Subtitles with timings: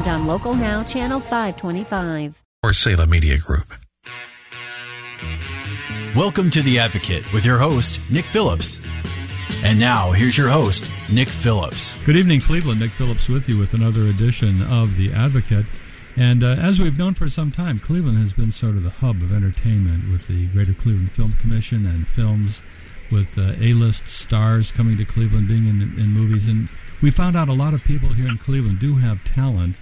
[0.00, 3.74] and on Local Now, Channel 525 or Salem Media Group.
[6.16, 8.80] Welcome to The Advocate with your host, Nick Phillips.
[9.62, 11.96] And now, here's your host, Nick Phillips.
[12.06, 12.80] Good evening, Cleveland.
[12.80, 15.66] Nick Phillips with you with another edition of The Advocate.
[16.16, 19.16] And uh, as we've known for some time, Cleveland has been sort of the hub
[19.16, 22.62] of entertainment with the Greater Cleveland Film Commission and films
[23.12, 26.48] with uh, A-list stars coming to Cleveland, being in, in movies.
[26.48, 26.70] And
[27.02, 29.76] we found out a lot of people here in Cleveland do have talent,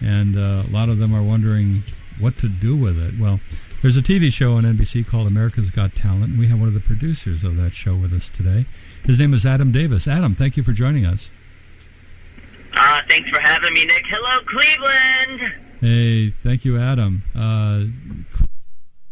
[0.00, 1.82] and uh, a lot of them are wondering
[2.18, 3.20] what to do with it.
[3.20, 3.40] Well,
[3.82, 6.74] there's a TV show on NBC called America's Got Talent, and we have one of
[6.74, 8.66] the producers of that show with us today.
[9.04, 10.08] His name is Adam Davis.
[10.08, 11.30] Adam, thank you for joining us.
[12.74, 14.04] Uh, thanks for having me, Nick.
[14.08, 15.54] Hello, Cleveland.
[15.80, 17.22] Hey, thank you, Adam.
[17.34, 17.84] Uh,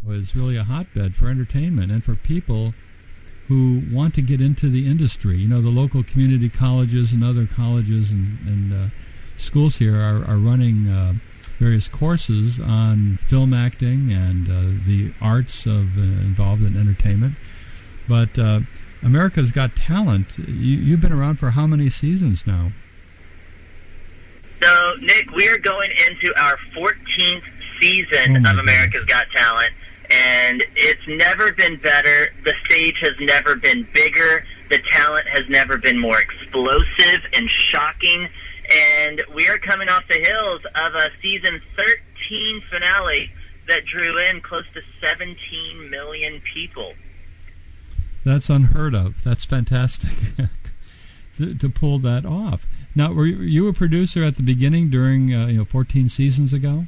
[0.07, 2.75] was really a hotbed for entertainment and for people
[3.49, 5.37] who want to get into the industry.
[5.39, 8.89] You know, the local community colleges and other colleges and, and uh,
[9.39, 11.15] schools here are, are running uh,
[11.59, 17.35] various courses on film acting and uh, the arts of uh, involved in entertainment.
[18.09, 18.61] But uh,
[19.03, 20.39] America's Got Talent.
[20.39, 22.73] You, have been around for how many seasons now?
[24.63, 27.43] So, Nick, we're going into our 14th
[27.81, 29.27] season oh of America's God.
[29.27, 29.73] Got Talent,
[30.11, 32.29] and it's never been better.
[32.45, 34.45] The stage has never been bigger.
[34.71, 38.29] The talent has never been more explosive and shocking
[38.71, 43.31] and we are coming off the hills of a season 13 finale
[43.69, 46.95] that drew in close to 17 million people.
[48.25, 49.23] That's unheard of.
[49.23, 50.11] That's fantastic
[51.37, 52.67] to, to, pull that off.
[52.95, 56.87] Now, were you a producer at the beginning during uh, you know 14 seasons ago?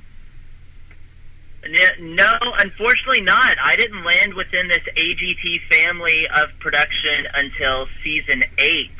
[2.01, 3.57] No, unfortunately not.
[3.63, 8.91] I didn't land within this AGT family of production until season eight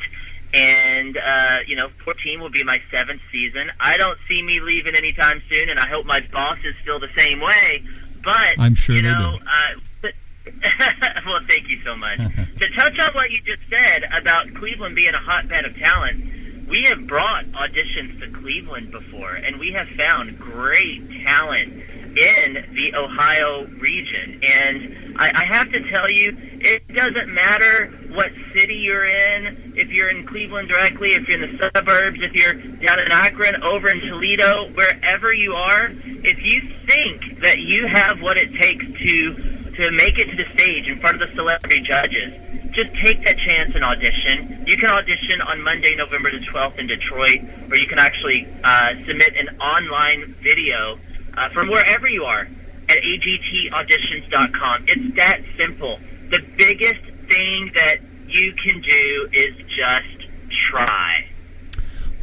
[0.53, 3.71] and uh, you know, 14 will be my seventh season.
[3.79, 7.39] I don't see me leaving anytime soon, and I hope my bosses feel the same
[7.39, 7.83] way.
[8.23, 10.09] But I'm sure you know, uh,
[11.25, 12.17] well, thank you so much.
[12.59, 16.83] to touch on what you just said about Cleveland being a hotbed of talent, we
[16.83, 21.83] have brought auditions to Cleveland before, and we have found great talent
[22.19, 24.41] in the Ohio region.
[24.43, 29.89] And I, I have to tell you, it doesn't matter what city you're in, if
[29.89, 33.89] you're in Cleveland directly, if you're in the suburbs, if you're down in Akron, over
[33.89, 39.55] in Toledo, wherever you are, if you think that you have what it takes to
[39.79, 42.33] to make it to the stage in front of the celebrity judges,
[42.71, 44.65] just take that chance and audition.
[44.67, 48.95] You can audition on Monday, November the 12th in Detroit, or you can actually uh,
[49.07, 50.99] submit an online video
[51.35, 52.47] uh, from wherever you are
[52.89, 54.85] at agtauditions.com.
[54.87, 55.99] It's that simple.
[56.29, 57.97] The biggest thing that
[58.27, 60.29] you can do is just
[60.69, 61.27] try.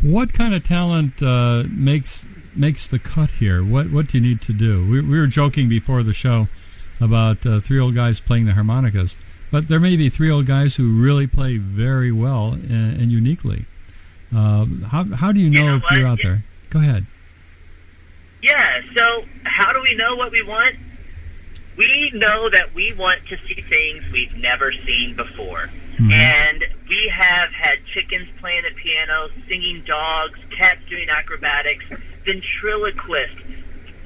[0.03, 2.25] What kind of talent uh, makes
[2.55, 3.65] makes the cut here?
[3.65, 4.89] What what do you need to do?
[4.89, 6.49] We, we were joking before the show
[7.01, 9.17] about uh, three old guys playing the harmonicas,
[9.51, 13.65] but there may be three old guys who really play very well and, and uniquely.
[14.35, 15.93] Uh, how how do you know, you know if what?
[15.93, 16.45] you're out there?
[16.71, 17.07] Go ahead.
[18.47, 20.77] Yeah, so how do we know what we want?
[21.77, 25.69] We know that we want to see things we've never seen before.
[25.95, 26.13] Mm-hmm.
[26.13, 31.87] And we have had chickens playing the piano, singing dogs, cats doing acrobatics,
[32.25, 33.41] ventriloquists,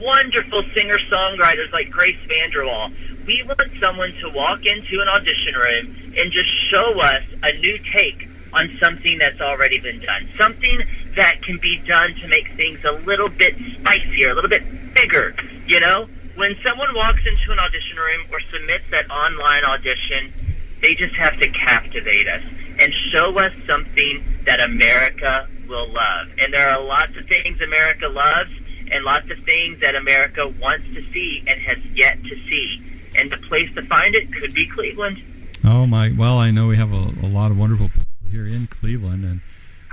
[0.01, 2.95] wonderful singer-songwriters like Grace VanderWaal.
[3.27, 7.77] We want someone to walk into an audition room and just show us a new
[7.93, 10.27] take on something that's already been done.
[10.39, 10.81] Something
[11.17, 15.35] that can be done to make things a little bit spicier, a little bit bigger,
[15.67, 16.09] you know?
[16.37, 20.33] When someone walks into an audition room or submits that online audition,
[20.81, 22.43] they just have to captivate us
[22.79, 26.29] and show us something that America will love.
[26.39, 28.51] And there are lots of things America loves
[28.91, 32.83] and lots of things that America wants to see and has yet to see.
[33.17, 35.23] And the place to find it could be Cleveland.
[35.65, 36.11] Oh my!
[36.17, 39.41] Well, I know we have a, a lot of wonderful people here in Cleveland, and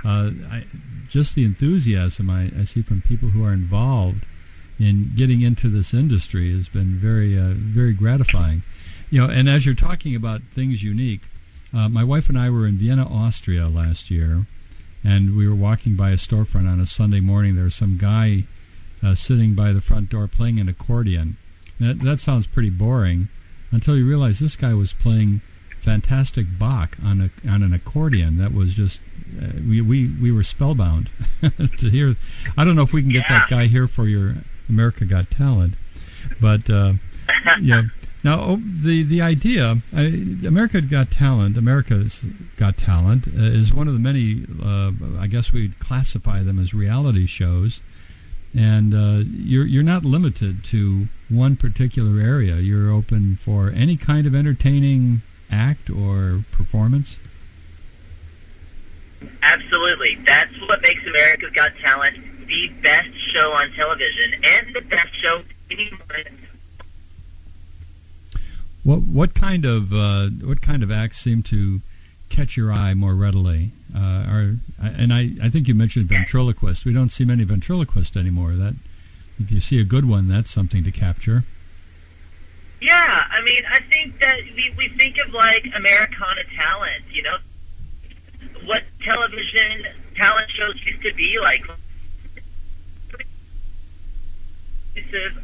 [0.02, 0.64] uh, I,
[1.08, 4.26] just the enthusiasm I, I, see from people who are involved
[4.78, 8.62] in getting into this industry has been very, uh, very gratifying.
[9.10, 11.22] You know, and as you're talking about things unique,
[11.74, 14.46] uh, my wife and I were in Vienna, Austria last year,
[15.02, 17.54] and we were walking by a storefront on a Sunday morning.
[17.54, 18.44] There was some guy
[19.02, 21.36] uh, sitting by the front door playing an accordion.
[21.80, 23.28] That, that sounds pretty boring
[23.70, 25.40] until you realize this guy was playing
[25.88, 28.36] fantastic Bach on a on an accordion.
[28.36, 29.00] That was just
[29.40, 31.08] uh, we, we we were spellbound
[31.78, 32.14] to hear.
[32.58, 33.38] I don't know if we can get Yeah.
[33.40, 34.34] that guy here for your
[34.68, 35.74] America Got Talent,
[36.40, 36.94] but uh,
[37.60, 37.82] yeah.
[38.24, 40.00] Now oh, the the idea, I,
[40.44, 42.20] America Got Talent, America's
[42.56, 43.30] Got Talent uh,
[43.60, 44.44] is one of the many.
[44.60, 44.90] Uh,
[45.20, 47.80] I guess we'd classify them as reality shows,
[48.56, 52.56] and uh, you're you're not limited to one particular area.
[52.56, 57.16] You're open for any kind of entertaining act or performance.
[59.42, 60.16] Absolutely.
[60.24, 62.16] That's what makes America's Got Talent
[62.46, 66.38] the best show on television and the best show anyone.
[68.84, 71.80] What what kind of uh, what kind of acts seem to
[72.30, 73.72] catch your eye more readily?
[73.94, 76.84] Uh, are and I, I think you mentioned ventriloquist.
[76.84, 78.52] We don't see many ventriloquists anymore.
[78.52, 78.76] That
[79.38, 81.44] if you see a good one, that's something to capture.
[82.80, 87.36] Yeah, I mean, I think that we, we think of like Americana talent, you know,
[88.64, 91.64] what television talent shows used to be like.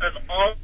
[0.01, 0.55] Of, all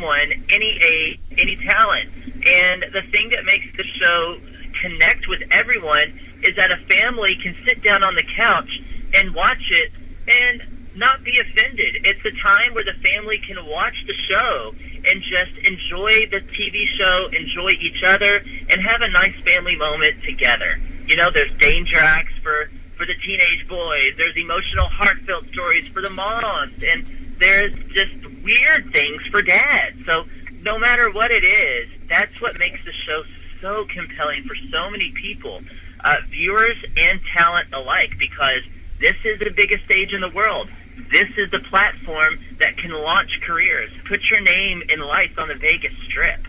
[0.00, 2.08] one, any age, any talent,
[2.46, 4.38] and the thing that makes the show
[4.80, 8.80] connect with everyone is that a family can sit down on the couch
[9.14, 9.92] and watch it
[10.28, 12.04] and not be offended.
[12.04, 14.74] It's a time where the family can watch the show
[15.06, 20.22] and just enjoy the TV show, enjoy each other, and have a nice family moment
[20.24, 20.80] together.
[21.06, 24.14] You know, there's danger acts for for the teenage boys.
[24.16, 27.06] There's emotional, heartfelt stories for the moms, and
[27.38, 30.04] there's just weird things for dads.
[30.04, 30.24] So
[30.62, 33.22] no matter what it is, that's what makes the show
[33.60, 35.62] so compelling for so many people,
[36.00, 38.62] uh, viewers and talent alike, because
[38.98, 40.68] this is the biggest stage in the world.
[41.10, 43.90] This is the platform that can launch careers.
[44.06, 46.40] Put your name in lights on the Vegas Strip.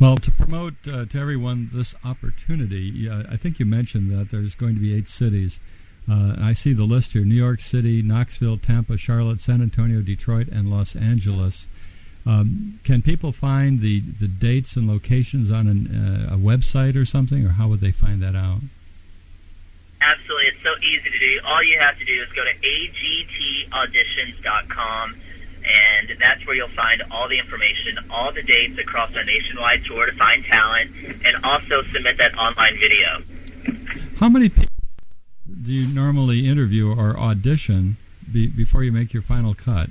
[0.00, 4.74] Well, to promote uh, to everyone this opportunity, I think you mentioned that there's going
[4.74, 5.58] to be eight cities.
[6.10, 10.48] Uh, I see the list here: New York City, Knoxville, Tampa, Charlotte, San Antonio, Detroit,
[10.48, 11.66] and Los Angeles.
[12.24, 17.06] Um, can people find the, the dates and locations on an, uh, a website or
[17.06, 18.60] something, or how would they find that out?
[20.00, 20.46] Absolutely.
[20.46, 21.40] It's so easy to do.
[21.44, 25.16] All you have to do is go to agtauditions.com,
[25.64, 30.06] and that's where you'll find all the information, all the dates across our nationwide tour
[30.06, 30.92] to find talent,
[31.24, 33.22] and also submit that online video.
[34.18, 34.68] How many people
[35.64, 37.96] do you normally interview or audition
[38.32, 39.90] be, before you make your final cut?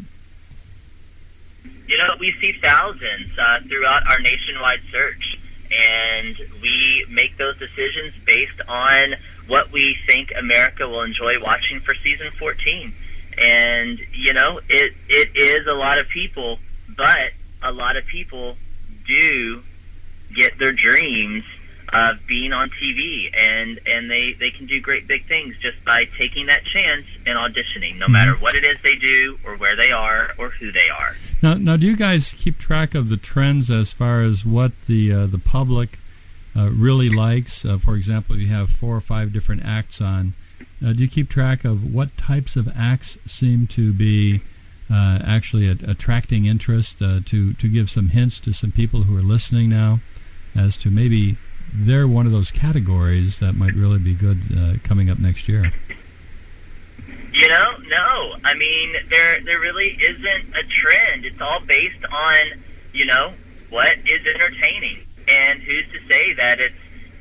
[1.88, 5.40] You know, we see thousands uh, throughout our nationwide search,
[5.72, 9.16] and we make those decisions based on
[9.48, 12.94] what we think America will enjoy watching for season 14.
[13.38, 16.60] And, you know, it, it is a lot of people,
[16.96, 18.58] but a lot of people
[19.06, 19.64] do
[20.36, 21.44] get their dreams
[21.94, 26.06] of being on TV, and, and they, they can do great big things just by
[26.18, 29.92] taking that chance and auditioning, no matter what it is they do, or where they
[29.92, 31.16] are, or who they are.
[31.42, 35.14] Now, now, do you guys keep track of the trends as far as what the
[35.14, 35.98] uh, the public
[36.58, 37.64] uh, really likes?
[37.64, 40.34] Uh, for example, if you have four or five different acts on.
[40.84, 44.42] Uh, do you keep track of what types of acts seem to be
[44.92, 47.02] uh, actually a- attracting interest?
[47.02, 50.00] Uh, to to give some hints to some people who are listening now,
[50.56, 51.38] as to maybe
[51.74, 54.40] they're one of those categories that might really be good
[54.84, 55.72] coming up next year.
[57.34, 58.36] You know, no.
[58.44, 61.26] I mean, there there really isn't a trend.
[61.26, 62.38] It's all based on,
[62.94, 63.34] you know,
[63.70, 66.76] what is entertaining, and who's to say that it's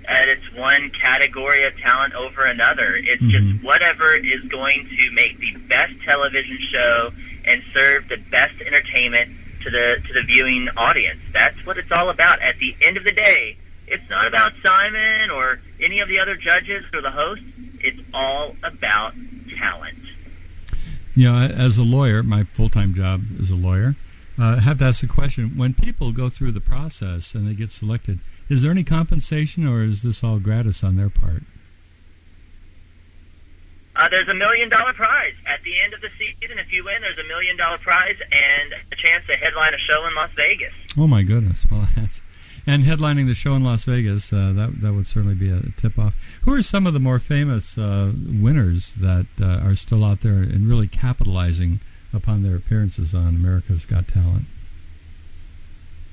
[0.07, 2.95] that it's one category of talent over another.
[2.95, 3.31] It's mm-hmm.
[3.31, 7.13] just whatever is going to make the best television show
[7.45, 9.33] and serve the best entertainment
[9.63, 11.21] to the to the viewing audience.
[11.33, 12.41] That's what it's all about.
[12.41, 16.37] At the end of the day, it's not about Simon or any of the other
[16.37, 17.43] judges or the host.
[17.81, 19.15] It's all about
[19.59, 19.99] talent.
[21.15, 23.95] You know, as a lawyer, my full-time job is a lawyer.
[24.39, 27.55] Uh, I have to ask the question: When people go through the process and they
[27.55, 31.43] get selected, is there any compensation, or is this all gratis on their part?
[33.97, 36.59] Uh, there's a million dollar prize at the end of the season.
[36.59, 40.07] If you win, there's a million dollar prize and a chance to headline a show
[40.07, 40.73] in Las Vegas.
[40.99, 41.65] Oh my goodness!
[41.71, 42.21] Well, that's
[42.67, 44.33] and headlining the show in Las Vegas.
[44.33, 46.15] Uh, that that would certainly be a tip-off.
[46.43, 50.39] Who are some of the more famous uh, winners that uh, are still out there
[50.39, 51.81] and really capitalizing
[52.13, 54.47] upon their appearances on America's Got Talent?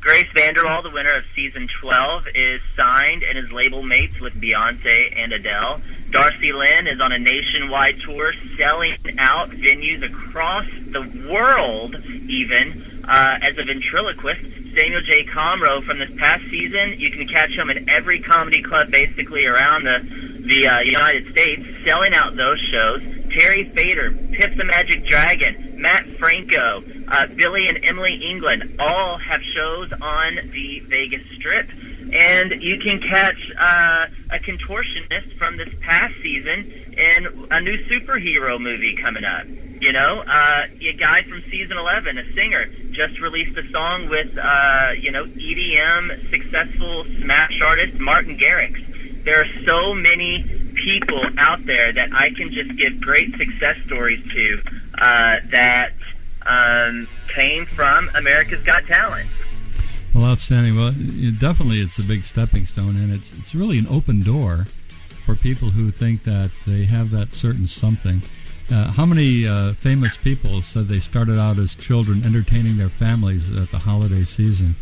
[0.03, 5.17] Grace VanderWaal, the winner of season 12, is signed and is label mates with Beyonce
[5.17, 5.79] and Adele.
[6.09, 13.39] Darci Lynne is on a nationwide tour selling out venues across the world, even, uh,
[13.41, 14.41] as a ventriloquist.
[14.75, 15.23] Daniel J.
[15.23, 19.85] Comroe from this past season, you can catch him in every comedy club basically around
[19.85, 19.99] the,
[20.45, 23.01] the uh, United States, selling out those shows.
[23.33, 29.41] Terry Fator, Piff the Magic Dragon, Matt Franco, uh, Billy and Emily England all have
[29.41, 31.67] shows on the Vegas Strip.
[32.13, 38.61] And you can catch uh, a contortionist from this past season in a new superhero
[38.61, 39.47] movie coming up.
[39.81, 44.37] You know, uh, a guy from season 11, a singer, just released a song with,
[44.37, 49.23] uh, you know, EDM successful smash artist Martin Garrix.
[49.23, 54.23] There are so many people out there that I can just give great success stories
[54.31, 54.61] to
[54.97, 55.91] uh, that
[56.45, 59.29] um, came from America's Got Talent.
[60.13, 60.75] Well, outstanding.
[60.75, 64.67] Well, it, definitely, it's a big stepping stone, and it's it's really an open door
[65.25, 68.21] for people who think that they have that certain something.
[68.71, 73.51] Uh, how many uh, famous people said they started out as children entertaining their families
[73.55, 74.75] at the holiday season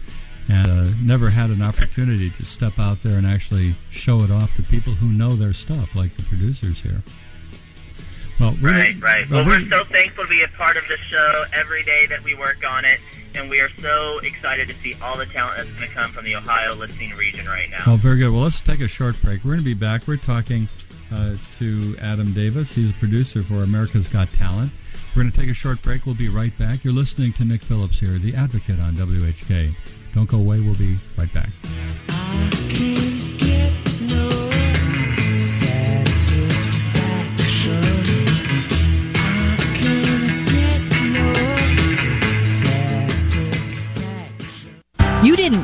[0.49, 4.55] and uh, never had an opportunity to step out there and actually show it off
[4.55, 7.01] to people who know their stuff, like the producers here?
[8.39, 9.29] Well, right, right.
[9.29, 12.23] Well, well we're so thankful to be a part of the show every day that
[12.23, 12.99] we work on it
[13.35, 16.25] and we are so excited to see all the talent that's going to come from
[16.25, 17.83] the Ohio listening region right now.
[17.87, 18.31] Oh, very good.
[18.31, 19.43] Well, let's take a short break.
[19.43, 20.07] We're going to be back.
[20.07, 20.67] We're talking
[21.13, 22.71] uh, to Adam Davis.
[22.71, 24.71] He's a producer for America's Got Talent.
[25.15, 26.05] We're going to take a short break.
[26.05, 26.83] We'll be right back.
[26.83, 29.75] You're listening to Nick Phillips here, the advocate on WHK.
[30.13, 30.59] Don't go away.
[30.59, 32.70] We'll be right back.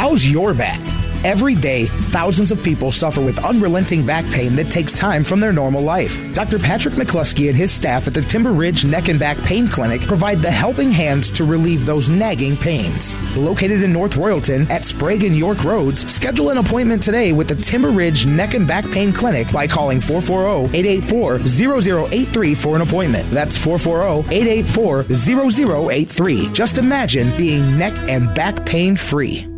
[0.00, 0.78] How's your back?
[1.24, 5.52] Every day, thousands of people suffer with unrelenting back pain that takes time from their
[5.52, 6.32] normal life.
[6.34, 6.60] Dr.
[6.60, 10.38] Patrick McCluskey and his staff at the Timber Ridge Neck and Back Pain Clinic provide
[10.38, 13.16] the helping hands to relieve those nagging pains.
[13.36, 17.56] Located in North Royalton at Sprague and York Roads, schedule an appointment today with the
[17.56, 23.28] Timber Ridge Neck and Back Pain Clinic by calling 440-884-0083 for an appointment.
[23.32, 26.54] That's 440-884-0083.
[26.54, 29.57] Just imagine being neck and back pain free.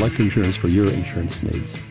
[0.01, 1.90] select insurance for your insurance needs.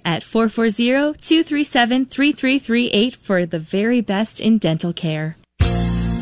[0.05, 5.35] at 440-237-3338 for the very best in dental care.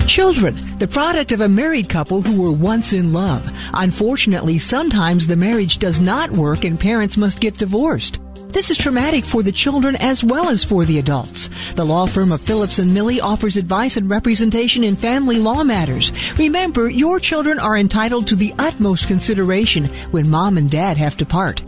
[0.07, 3.47] Children, the product of a married couple who were once in love.
[3.75, 8.19] Unfortunately, sometimes the marriage does not work and parents must get divorced.
[8.49, 11.73] This is traumatic for the children as well as for the adults.
[11.73, 16.11] The law firm of Phillips and Millie offers advice and representation in family law matters.
[16.39, 21.27] Remember, your children are entitled to the utmost consideration when mom and dad have to
[21.27, 21.61] part.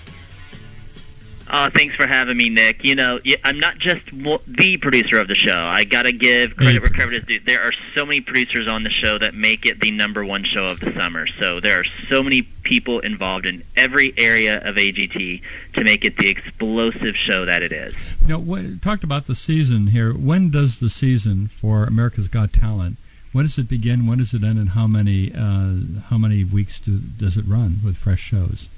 [1.49, 2.85] Uh, thanks for having me, Nick.
[2.85, 5.57] You know, I'm not just the producer of the show.
[5.57, 7.41] I got to give credit where credit is due.
[7.41, 10.65] There are so many producers on the show that make it the number one show
[10.65, 11.27] of the summer.
[11.39, 15.43] So there are so many people involved in every area of AGT
[15.75, 17.95] to make it the explosive show that it is.
[18.27, 20.13] Now, what, talked about the season here.
[20.13, 22.99] When does the season for America's Got Talent
[23.37, 24.07] when does it begin?
[24.07, 24.59] When does it end?
[24.59, 25.75] And how many uh,
[26.09, 28.71] how many weeks do, does it run with fresh shows?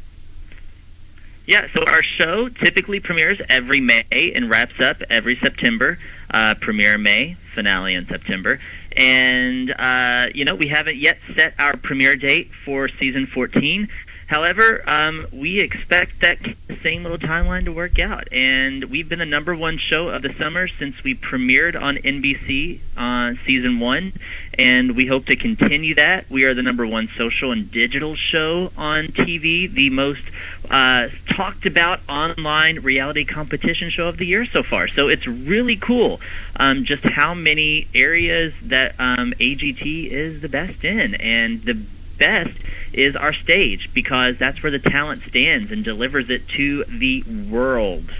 [1.48, 5.98] Yeah, so our show typically premieres every May and wraps up every September.
[6.30, 8.60] Uh, premiere May, finale in September.
[8.94, 13.88] And, uh, you know, we haven't yet set our premiere date for season 14.
[14.28, 16.38] However, um, we expect that
[16.82, 18.28] same little timeline to work out.
[18.30, 22.80] And we've been the number one show of the summer since we premiered on NBC
[22.94, 24.12] uh, season one.
[24.58, 26.28] And we hope to continue that.
[26.28, 30.24] We are the number one social and digital show on TV, the most
[30.70, 34.88] uh, talked about online reality competition show of the year so far.
[34.88, 36.20] So it's really cool
[36.56, 41.14] um, just how many areas that um, AGT is the best in.
[41.16, 41.74] And the
[42.18, 42.58] best
[42.92, 48.12] is our stage because that's where the talent stands and delivers it to the world.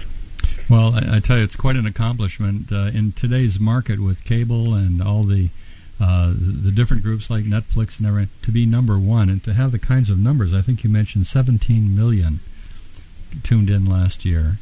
[0.69, 5.01] Well, I, tell you, it's quite an accomplishment uh, in today's market with cable and
[5.01, 5.49] all the
[5.99, 9.71] uh, the different groups like Netflix and everything to be number one and to have
[9.71, 10.53] the kinds of numbers.
[10.53, 12.39] I think you mentioned 17 million
[13.43, 14.57] tuned in last year.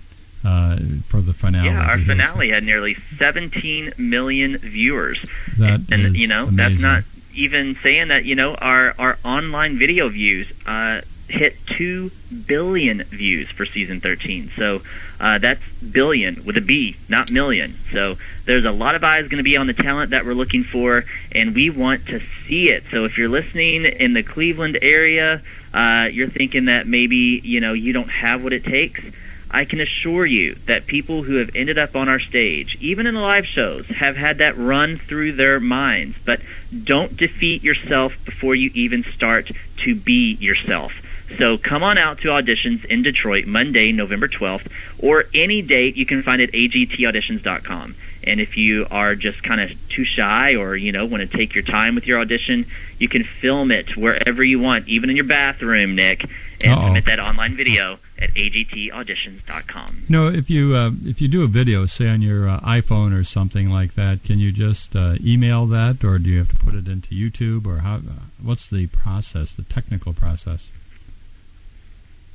[0.46, 1.68] Uh, for the finale.
[1.68, 5.26] Yeah, our finale had nearly 17 million viewers.
[5.58, 6.56] That and, and you know, amazing.
[6.56, 12.12] that's not even saying that you know our our online video views uh, hit two
[12.46, 14.52] billion views for season 13.
[14.56, 14.82] So
[15.20, 17.78] uh, that's billion with a B, not million.
[17.92, 20.64] So there's a lot of eyes going to be on the talent that we're looking
[20.64, 22.86] for, and we want to see it.
[22.92, 25.42] So if you're listening in the Cleveland area,
[25.74, 29.04] uh, you're thinking that maybe you know you don't have what it takes
[29.50, 33.16] I can assure you that people who have ended up on our stage, even in
[33.16, 36.18] the live shows, have had that run through their minds.
[36.26, 36.42] But
[36.84, 39.52] don't defeat yourself before you even start
[39.84, 40.92] to be yourself.
[41.38, 46.06] So come on out to auditions in Detroit Monday, November 12th, or any date you
[46.06, 47.96] can find at agtauditions.com.
[48.24, 51.56] And if you are just kind of too shy or, you know, want to take
[51.56, 52.66] your time with your audition,
[53.00, 56.24] you can film it wherever you want, even in your bathroom, Nick,
[56.64, 56.88] and Uh-oh.
[56.88, 60.04] submit that online video at agtauditions.com.
[60.10, 63.24] No, if you uh, if you do a video, say on your uh, iPhone or
[63.24, 66.74] something like that, can you just uh, email that, or do you have to put
[66.74, 68.00] it into YouTube, or how?
[68.42, 70.70] What's the process, the technical process?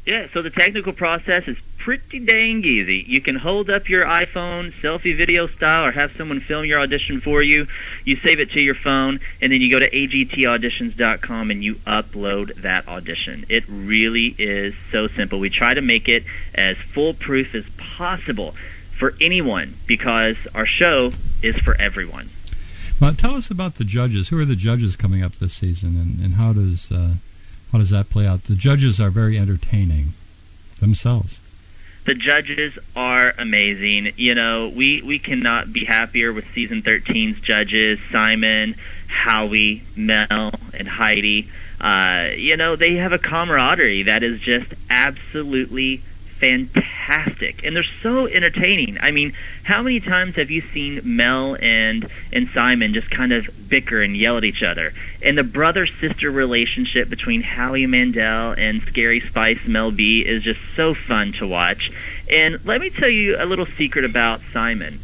[0.05, 3.05] Yeah, so the technical process is pretty dang easy.
[3.07, 7.21] You can hold up your iPhone, selfie video style, or have someone film your audition
[7.21, 7.69] for you.
[8.05, 12.55] You save it to your phone, and then you go to agtauditions.com and you upload
[12.63, 13.47] that audition.
[13.49, 15.39] It really is so simple.
[15.39, 18.57] We try to make it as foolproof as possible
[18.99, 21.13] for anyone because our show
[21.43, 22.31] is for everyone.
[23.01, 24.29] Well, tell us about the judges.
[24.29, 27.15] Who are the judges coming up this season, and, and how does uh,
[27.73, 28.45] how does that play out?
[28.45, 30.13] The judges are very entertaining
[30.81, 31.39] themselves.
[32.05, 34.13] The judges are amazing.
[34.17, 38.75] You know, we, we cannot be happier with season 13's judges, Simon,
[39.07, 41.49] Howie, Mel, and Heidi.
[41.81, 46.03] Uh, you know, they have a camaraderie that is just absolutely
[46.43, 48.99] fantastic and they're so entertaining.
[49.01, 53.69] I mean, how many times have you seen Mel and and Simon just kind of
[53.69, 54.93] bicker and yell at each other?
[55.23, 60.59] And the brother sister relationship between Howie Mandel and Scary Spice Mel B is just
[60.75, 61.93] so fun to watch.
[62.29, 64.99] And let me tell you a little secret about Simon.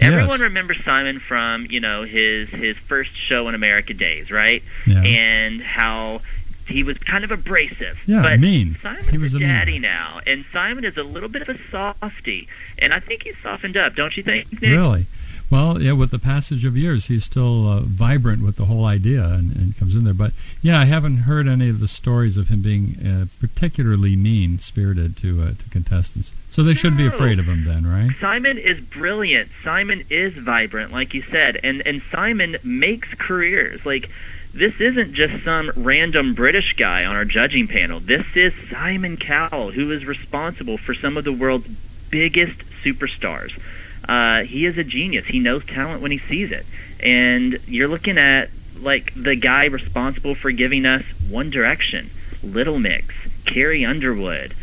[0.00, 4.64] Everyone remembers Simon from you know his his first show in America Days, right?
[4.84, 5.00] Yeah.
[5.00, 6.22] And how
[6.68, 8.02] he was kind of abrasive.
[8.06, 8.76] Yeah, but mean.
[8.82, 11.48] Simon's He was a a mean daddy now, and Simon is a little bit of
[11.48, 12.48] a softy,
[12.78, 13.94] and I think he's softened up.
[13.94, 14.52] Don't you think?
[14.52, 14.62] Nick?
[14.62, 15.06] Really?
[15.52, 19.22] Well, yeah, with the passage of years, he's still uh, vibrant with the whole idea
[19.26, 20.14] and, and comes in there.
[20.14, 24.58] But yeah, I haven't heard any of the stories of him being uh, particularly mean
[24.58, 26.32] spirited to uh, to contestants.
[26.50, 28.10] So they shouldn't be afraid of him then, right?
[28.18, 29.50] Simon is brilliant.
[29.62, 33.84] Simon is vibrant, like you said, and and Simon makes careers.
[33.84, 34.08] Like
[34.54, 38.00] this isn't just some random British guy on our judging panel.
[38.00, 41.68] This is Simon Cowell, who is responsible for some of the world's
[42.10, 43.58] biggest superstars.
[44.06, 45.26] Uh, he is a genius.
[45.26, 46.66] He knows talent when he sees it,
[47.00, 52.10] and you're looking at like the guy responsible for giving us One Direction,
[52.42, 53.14] Little Mix,
[53.46, 54.54] Carrie Underwood,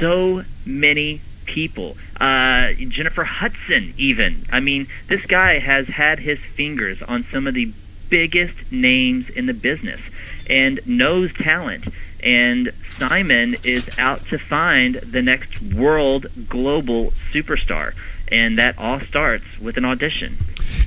[0.00, 1.96] so many people.
[2.20, 4.44] Uh, Jennifer Hudson, even.
[4.50, 7.72] I mean, this guy has had his fingers on some of the
[8.08, 10.00] biggest names in the business
[10.48, 11.86] and knows talent.
[12.22, 17.94] And Simon is out to find the next world global superstar.
[18.32, 20.38] And that all starts with an audition.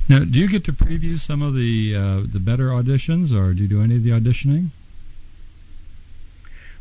[0.10, 3.62] Now, do you get to preview some of the uh, the better auditions, or do
[3.62, 4.70] you do any of the auditioning?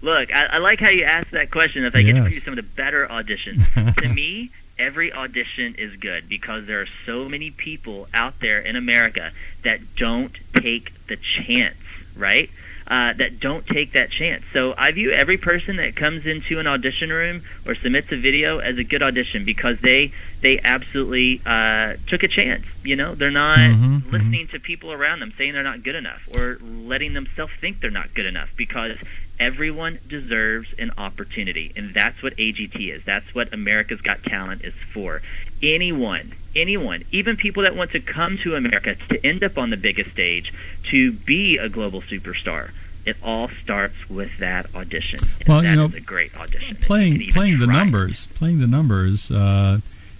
[0.00, 1.84] Look, I, I like how you asked that question.
[1.84, 5.96] If I get to preview some of the better auditions, to me, every audition is
[5.96, 11.16] good because there are so many people out there in America that don't take the
[11.16, 11.76] chance,
[12.16, 12.50] right?
[12.88, 14.44] Uh, that don't take that chance.
[14.52, 18.58] So I view every person that comes into an audition room or submits a video
[18.58, 22.64] as a good audition because they they absolutely uh, took a chance.
[22.84, 24.12] You know, they're not Mhm, mhm.
[24.12, 27.90] listening to people around them saying they're not good enough or letting themselves think they're
[27.90, 28.96] not good enough because
[29.38, 33.02] everyone deserves an opportunity and that's what AGT is.
[33.04, 35.22] That's what America's Got Talent is for.
[35.62, 39.76] Anyone, anyone, even people that want to come to America to end up on the
[39.76, 40.52] biggest stage,
[40.90, 42.70] to be a global superstar.
[43.04, 45.20] It all starts with that audition.
[45.40, 46.60] And Well, that you know, is a great audition.
[46.60, 49.30] that you can playing playing the numbers, playing the numbers.
[49.30, 49.78] Uh,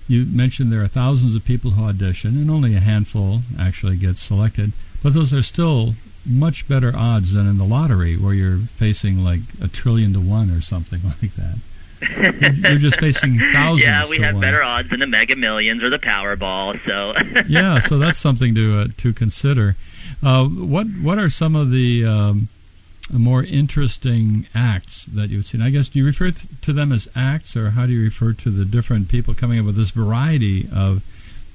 [0.09, 4.17] you mentioned there are thousands of people who audition, and only a handful actually get
[4.19, 4.73] selected.
[5.03, 9.41] But those are still much better odds than in the lottery, where you're facing like
[9.63, 11.59] a trillion to one or something like that.
[12.01, 13.83] You're, you're just facing thousands.
[13.83, 14.43] yeah, we have one.
[14.43, 16.79] better odds than the Mega Millions or the Powerball.
[16.85, 17.15] So
[17.49, 19.77] yeah, so that's something to uh, to consider.
[20.23, 22.49] Uh, what what are some of the um,
[23.13, 25.63] more interesting acts that you've seen?
[25.63, 28.51] I guess do you refer to them as acts, or how do you refer to
[28.51, 31.03] the different people coming up with this variety of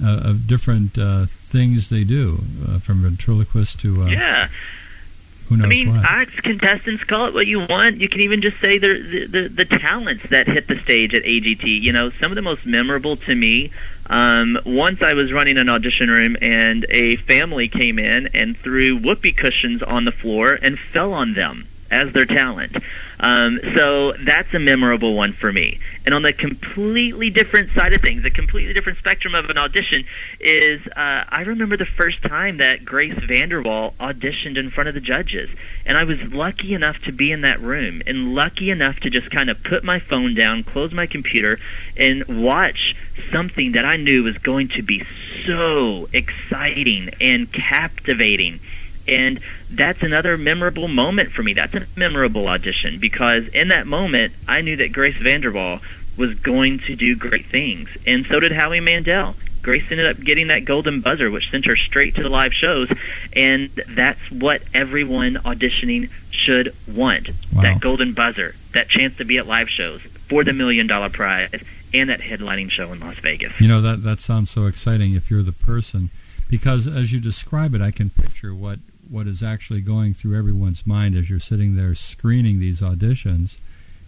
[0.04, 4.48] of different uh, things they do, uh, from ventriloquist to uh, yeah.
[5.50, 6.06] who knows I mean, what?
[6.06, 7.98] acts, contestants, call it what you want.
[7.98, 11.24] You can even just say the, the the the talents that hit the stage at
[11.24, 11.64] AGT.
[11.64, 13.72] You know, some of the most memorable to me.
[14.08, 18.98] Um, once I was running an audition room, and a family came in and threw
[18.98, 22.76] whoopee cushions on the floor and fell on them as their talent.
[23.22, 25.80] Um, so that's a memorable one for me.
[26.06, 30.06] And on the completely different side of things, a completely different spectrum of an audition
[30.40, 35.02] is uh, I remember the first time that Grace VanderWaal auditioned in front of the
[35.02, 35.52] judges.
[35.86, 39.30] And I was lucky enough to be in that room and lucky enough to just
[39.30, 41.60] kind of put my phone down, close my computer,
[41.96, 42.96] and watch
[43.32, 45.04] something that I knew was going to be
[45.46, 48.60] so exciting and captivating.
[49.08, 51.54] And that's another memorable moment for me.
[51.54, 55.82] That's a memorable audition because in that moment, I knew that Grace VanderWaal
[56.18, 59.36] was going to do great things, and so did Howie Mandel.
[59.62, 62.92] Grace ended up getting that golden buzzer, which sent her straight to the live shows,
[63.34, 67.30] and that's what everyone auditioning should want.
[67.54, 67.62] Wow.
[67.62, 71.52] That golden buzzer, that chance to be at live shows for the million dollar prize,
[71.94, 73.54] and that headlining show in Las Vegas.
[73.60, 76.10] You know that that sounds so exciting if you're the person,
[76.50, 78.80] because as you describe it, I can picture what
[79.12, 83.58] what is actually going through everyone's mind as you're sitting there screening these auditions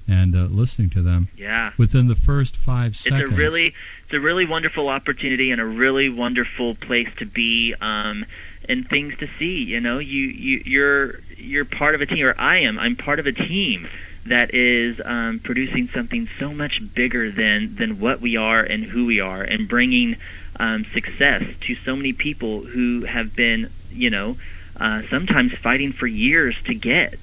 [0.07, 1.27] and uh, listening to them.
[1.37, 1.71] Yeah.
[1.77, 3.73] Within the first five it's seconds, a really
[4.05, 8.25] it's a really wonderful opportunity and a really wonderful place to be um
[8.67, 12.35] and things to see you know you you you're you're part of a team or
[12.37, 13.89] I am I'm part of a team
[14.25, 19.05] that is um producing something so much bigger than than what we are and who
[19.05, 20.15] we are and bringing
[20.59, 24.37] um success to so many people who have been you know
[24.83, 27.17] uh sometimes fighting for years to get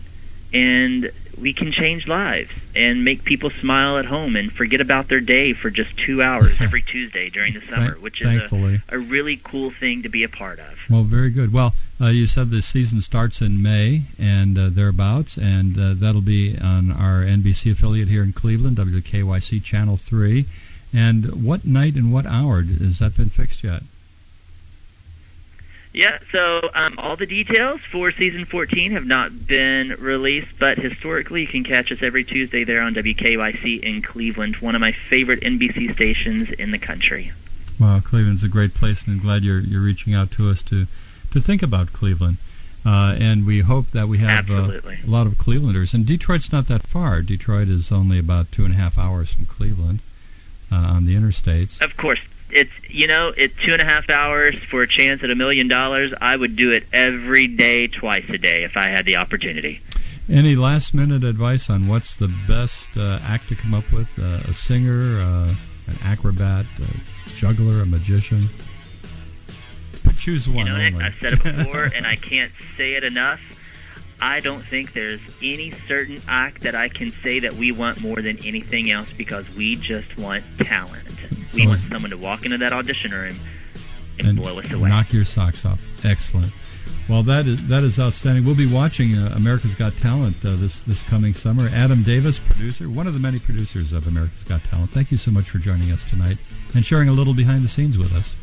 [0.52, 5.20] and we can change lives and make people smile at home and forget about their
[5.20, 8.98] day for just two hours every Tuesday during the summer, Thank- which is a, a
[8.98, 10.78] really cool thing to be a part of.
[10.88, 11.52] Well, very good.
[11.52, 16.20] Well, uh, you said the season starts in May and uh, thereabouts, and uh, that'll
[16.20, 20.44] be on our NBC affiliate here in Cleveland, WKYC Channel 3.
[20.92, 22.62] And what night and what hour?
[22.62, 23.82] Has that been fixed yet?
[25.92, 31.42] Yeah, so um, all the details for season 14 have not been released, but historically
[31.42, 35.40] you can catch us every Tuesday there on WKYC in Cleveland, one of my favorite
[35.40, 37.32] NBC stations in the country.
[37.80, 40.86] Well, Cleveland's a great place, and I'm glad you're you're reaching out to us to
[41.32, 42.36] to think about Cleveland.
[42.84, 45.92] Uh, and we hope that we have uh, a lot of Clevelanders.
[45.92, 47.20] And Detroit's not that far.
[47.20, 50.00] Detroit is only about two and a half hours from Cleveland
[50.72, 51.82] uh, on the interstates.
[51.82, 52.20] Of course,
[52.52, 55.68] it's you know it's two and a half hours for a chance at a million
[55.68, 56.12] dollars.
[56.20, 59.80] I would do it every day, twice a day, if I had the opportunity.
[60.28, 64.16] Any last minute advice on what's the best uh, act to come up with?
[64.18, 65.54] Uh, a singer, uh,
[65.88, 68.48] an acrobat, a juggler, a magician?
[70.18, 70.66] Choose one.
[70.66, 73.40] You know, I've said it before, and I can't say it enough.
[74.20, 78.20] I don't think there's any certain act that I can say that we want more
[78.20, 81.09] than anything else because we just want talent.
[81.54, 83.38] We want someone to walk into that audition room
[84.18, 84.88] and, and blow us away.
[84.88, 85.80] Knock your socks off.
[86.04, 86.52] Excellent.
[87.08, 88.44] Well, that is that is outstanding.
[88.44, 91.68] We'll be watching uh, America's Got Talent uh, this this coming summer.
[91.72, 94.92] Adam Davis, producer, one of the many producers of America's Got Talent.
[94.92, 96.38] Thank you so much for joining us tonight
[96.72, 98.34] and sharing a little behind the scenes with us.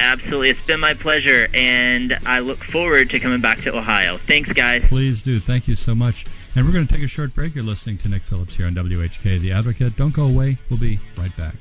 [0.00, 0.50] Absolutely.
[0.50, 4.16] It's been my pleasure, and I look forward to coming back to Ohio.
[4.16, 4.84] Thanks, guys.
[4.88, 5.38] Please do.
[5.38, 6.24] Thank you so much.
[6.58, 7.54] And we're going to take a short break.
[7.54, 9.94] You're listening to Nick Phillips here on WHK The Advocate.
[9.94, 10.58] Don't go away.
[10.68, 11.54] We'll be right back.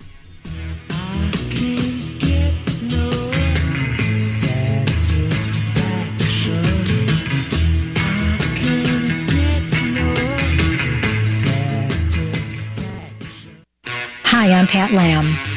[14.24, 15.57] Hi, I'm Pat Lamb.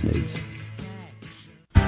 [0.00, 0.51] needs.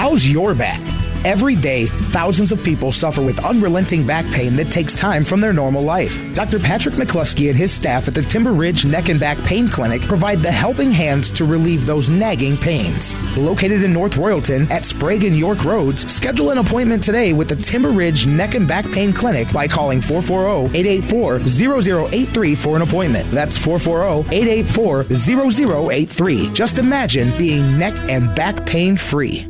[0.00, 0.80] How's your back?
[1.26, 5.52] Every day, thousands of people suffer with unrelenting back pain that takes time from their
[5.52, 6.34] normal life.
[6.34, 6.58] Dr.
[6.58, 10.38] Patrick McCluskey and his staff at the Timber Ridge Neck and Back Pain Clinic provide
[10.38, 13.14] the helping hands to relieve those nagging pains.
[13.36, 17.56] Located in North Royalton at Sprague and York Roads, schedule an appointment today with the
[17.56, 23.30] Timber Ridge Neck and Back Pain Clinic by calling 440-884-0083 for an appointment.
[23.32, 26.54] That's 440-884-0083.
[26.54, 29.49] Just imagine being neck and back pain free.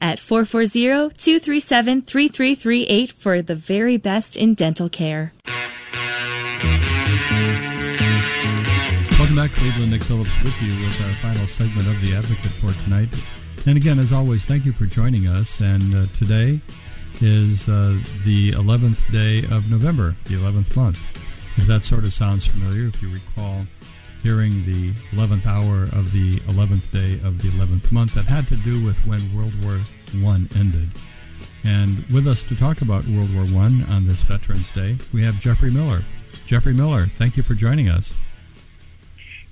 [0.00, 5.32] At 440-237-3338 for the very best in dental care.
[9.18, 9.92] Welcome back, Cleveland.
[9.92, 13.08] Nick Phillips with you with our final segment of The Advocate for tonight.
[13.66, 15.60] And again, as always, thank you for joining us.
[15.60, 16.60] And uh, today
[17.20, 20.98] is uh, the 11th day of November, the 11th month.
[21.56, 23.66] If that sort of sounds familiar, if you recall
[24.22, 28.56] hearing the 11th hour of the 11th day of the 11th month that had to
[28.56, 29.80] do with when World War
[30.14, 30.90] I ended.
[31.64, 35.40] And with us to talk about World War I on this Veterans Day, we have
[35.40, 36.02] Jeffrey Miller.
[36.46, 38.12] Jeffrey Miller, thank you for joining us.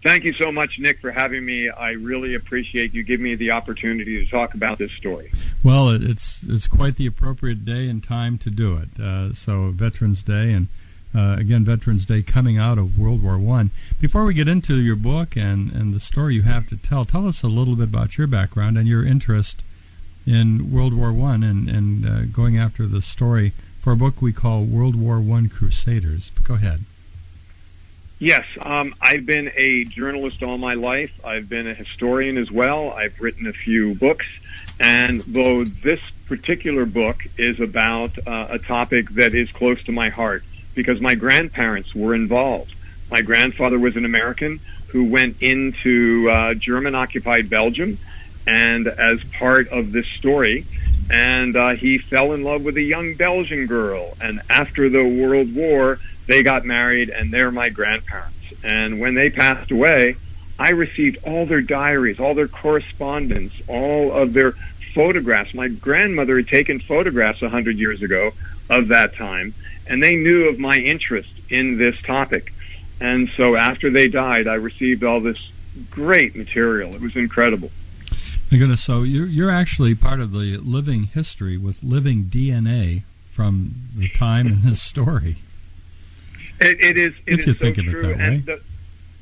[0.02, 1.68] Thank you so much, Nick, for having me.
[1.68, 5.32] I really appreciate you giving me the opportunity to talk about this story.
[5.64, 9.00] Well, it's it's quite the appropriate day and time to do it.
[9.00, 10.68] Uh, so Veterans Day, and
[11.14, 13.70] uh, again Veterans Day coming out of World War One.
[14.00, 17.26] Before we get into your book and and the story you have to tell, tell
[17.26, 19.62] us a little bit about your background and your interest
[20.26, 24.32] in World War One and and uh, going after the story for a book we
[24.32, 26.30] call World War One Crusaders.
[26.44, 26.84] Go ahead.
[28.20, 31.12] Yes, um, I've been a journalist all my life.
[31.24, 32.90] I've been a historian as well.
[32.90, 34.26] I've written a few books.
[34.80, 40.08] And though this particular book is about uh, a topic that is close to my
[40.08, 40.42] heart,
[40.78, 42.72] because my grandparents were involved.
[43.10, 44.60] My grandfather was an American
[44.90, 47.98] who went into uh, German occupied Belgium,
[48.46, 50.66] and as part of this story,
[51.10, 54.16] and uh, he fell in love with a young Belgian girl.
[54.20, 58.36] And after the World War, they got married, and they're my grandparents.
[58.62, 60.14] And when they passed away,
[60.60, 64.52] I received all their diaries, all their correspondence, all of their
[64.94, 65.54] photographs.
[65.54, 68.32] My grandmother had taken photographs a hundred years ago
[68.70, 69.54] of that time,
[69.88, 72.52] and they knew of my interest in this topic.
[73.00, 75.50] And so after they died, I received all this
[75.90, 76.94] great material.
[76.94, 77.70] It was incredible.
[78.50, 83.74] My goodness, so you're, you're actually part of the living history with living DNA from
[83.94, 85.36] the time in this story.
[86.60, 87.14] It, it is.
[87.26, 88.02] It if you is think so of it true.
[88.08, 88.24] that way.
[88.24, 88.60] And, the,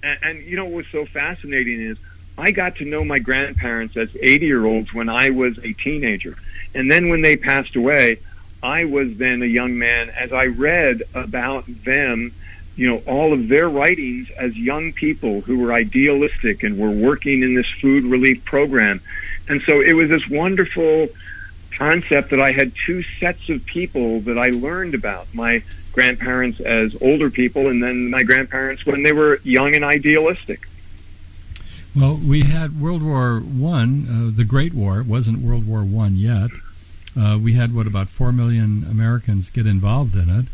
[0.02, 1.98] and, and you know what was so fascinating is
[2.38, 6.36] I got to know my grandparents as 80 year olds when I was a teenager.
[6.74, 8.18] And then when they passed away,
[8.66, 12.32] I was then a young man as I read about them,
[12.74, 17.42] you know, all of their writings as young people who were idealistic and were working
[17.42, 19.00] in this food relief program.
[19.48, 21.08] And so it was this wonderful
[21.70, 25.32] concept that I had two sets of people that I learned about.
[25.32, 30.68] My grandparents as older people and then my grandparents when they were young and idealistic.
[31.94, 34.98] Well, we had World War One, uh, the Great War.
[35.00, 36.50] It wasn't World War One yet.
[37.18, 40.46] Uh, we had what about four million Americans get involved in it,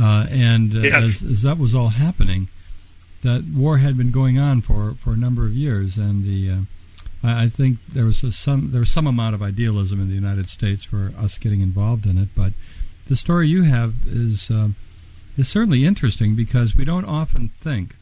[0.00, 1.22] uh, and uh, Yes.
[1.22, 2.48] as, as that was all happening,
[3.22, 6.56] that war had been going on for, for a number of years, and the uh,
[7.22, 10.14] I, I think there was a, some there was some amount of idealism in the
[10.14, 12.28] United States for us getting involved in it.
[12.34, 12.54] But
[13.08, 14.68] the story you have is uh,
[15.36, 17.96] is certainly interesting because we don't often think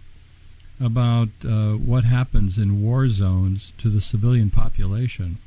[0.81, 5.39] about uh, what happens in war zones to the civilian population,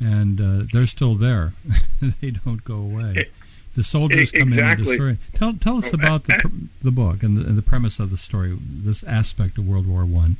[0.00, 1.54] and uh, they're still there;
[2.20, 3.28] they don't go away.
[3.74, 5.18] The soldiers come in and destroy.
[5.34, 8.56] Tell tell us about the the book and the, and the premise of the story,
[8.60, 10.36] this aspect of World War One.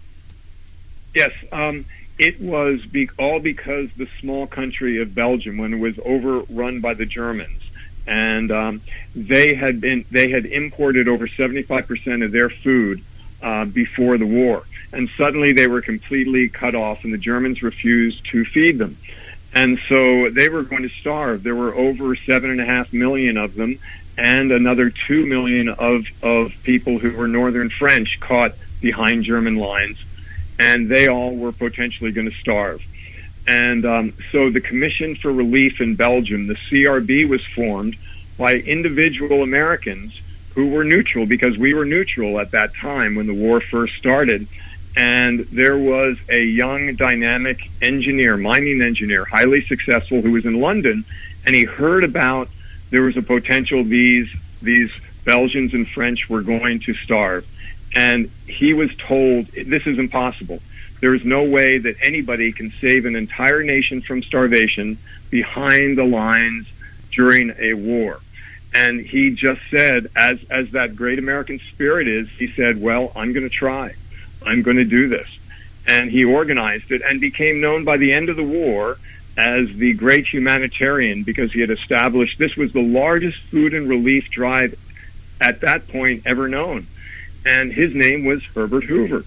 [1.15, 1.85] Yes, um,
[2.19, 6.95] it was be- all because the small country of Belgium, when it was overrun by
[6.95, 7.63] the Germans,
[8.07, 8.81] and um,
[9.15, 13.03] they had been they had imported over seventy five percent of their food
[13.43, 18.25] uh, before the war, and suddenly they were completely cut off, and the Germans refused
[18.31, 18.97] to feed them.
[19.57, 21.43] And so they were going to starve.
[21.43, 23.79] There were over seven and a half million of them,
[24.17, 29.99] and another two million of, of people who were Northern French caught behind German lines
[30.59, 32.83] and they all were potentially going to starve.
[33.47, 37.97] And um, so the Commission for Relief in Belgium, the CRB, was formed
[38.39, 40.21] by individual Americans
[40.55, 44.49] who were neutral because we were neutral at that time when the war first started.
[44.97, 51.05] And there was a young, dynamic engineer, mining engineer, highly successful, who was in London,
[51.45, 52.49] and he heard about
[52.91, 54.91] there was a potential these these
[55.25, 57.47] Belgians and French were going to starve
[57.97, 60.61] and he was told this is impossible.
[61.01, 64.99] There is no way that anybody can save an entire nation from starvation
[65.31, 66.67] behind the lines
[67.13, 68.21] during a war.
[68.75, 73.33] And he just said, as as that great American spirit is, he said, "Well, I'm
[73.33, 73.95] going to try.
[74.47, 75.29] I'm going to do this."
[75.87, 78.99] And he organized it and became known by the end of the war
[79.37, 84.31] as the great humanitarian because he had established this was the largest food and relief
[84.31, 84.75] drive
[85.41, 86.87] at that point ever known
[87.47, 89.25] and his name was Herbert Hoover.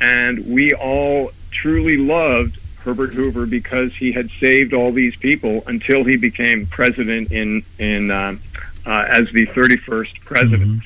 [0.00, 6.04] And we all truly loved Herbert Hoover because he had saved all these people until
[6.04, 8.40] he became president in in um,
[8.86, 10.82] uh, as the 31st president.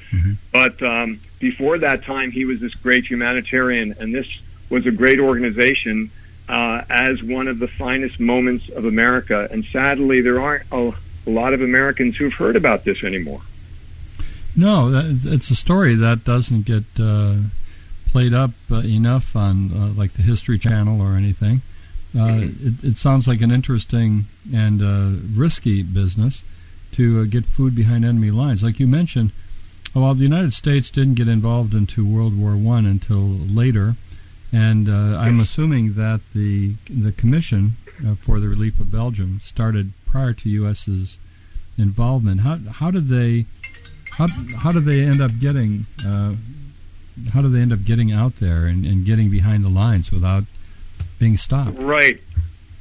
[0.53, 4.29] But um, before that time, he was this great humanitarian, and this
[4.71, 6.13] was a great organization
[6.49, 9.49] uh, as one of the finest moments of America.
[9.51, 10.93] And sadly, there aren't a,
[11.27, 13.41] a lot of Americans who've heard about this anymore.
[14.55, 17.35] No, that, it's a story that doesn't get uh,
[18.07, 21.63] played up uh, enough on uh, like the History Channel or anything.
[22.17, 26.45] Uh, it, it sounds like an interesting and uh, risky business
[26.93, 28.63] to uh, get food behind enemy lines.
[28.63, 29.33] Like you mentioned,
[30.01, 33.97] while the United States didn't get involved into World War One until later,
[34.53, 37.77] And uh, I'm assuming that the the commission
[38.07, 41.17] uh, for the relief of Belgium started prior to U.S.'s
[41.79, 42.43] involvement.
[42.43, 43.47] How how did they
[44.19, 44.29] how
[44.59, 46.35] how did they end up getting uh,
[47.33, 50.45] how did they end up getting out there and, and getting behind the lines without
[51.19, 51.79] being stopped?
[51.79, 52.21] Right.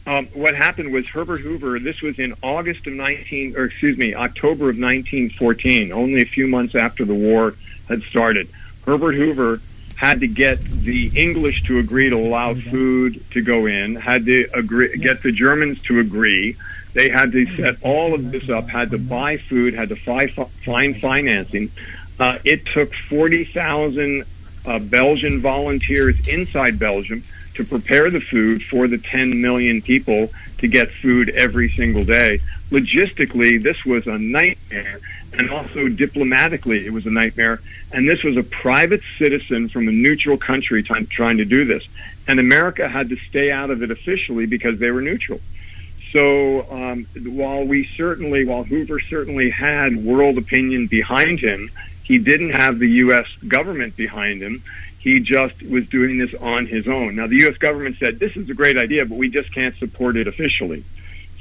[0.07, 1.77] Um, what happened was Herbert Hoover.
[1.79, 5.91] This was in August of 19, or excuse me, October of 1914.
[5.91, 7.55] Only a few months after the war
[7.87, 8.49] had started.
[8.85, 9.61] Herbert Hoover
[9.95, 13.95] had to get the English to agree to allow food to go in.
[13.95, 16.57] Had to agree, get the Germans to agree.
[16.93, 18.69] They had to set all of this up.
[18.69, 19.75] Had to buy food.
[19.75, 21.71] Had to fi- find financing.
[22.19, 24.23] Uh, it took 40,000
[24.65, 27.23] uh, Belgian volunteers inside Belgium
[27.55, 30.29] to prepare the food for the 10 million people
[30.59, 32.39] to get food every single day.
[32.69, 34.99] Logistically, this was a nightmare,
[35.33, 37.61] and also diplomatically, it was a nightmare.
[37.91, 41.85] And this was a private citizen from a neutral country t- trying to do this.
[42.27, 45.41] And America had to stay out of it officially because they were neutral.
[46.11, 51.69] So um, while we certainly, while Hoover certainly had world opinion behind him,
[52.03, 53.27] he didn't have the U.S.
[53.47, 54.63] government behind him.
[55.01, 57.15] He just was doing this on his own.
[57.15, 57.57] Now, the U.S.
[57.57, 60.83] government said, this is a great idea, but we just can't support it officially.